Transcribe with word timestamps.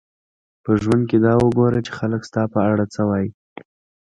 په 0.63 0.71
ژوند 0.81 1.03
کښي 1.09 1.17
دا 1.25 1.33
وګوره، 1.43 1.79
چي 1.85 1.91
خلک 1.99 2.21
ستا 2.29 2.43
په 2.53 2.59
اړه 2.71 2.85
څه 2.93 3.01
وايي. 3.09 3.29